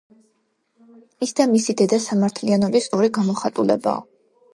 [1.25, 4.01] ის და მისი დედა სამართლიანობის ორი გამოხატულებაა.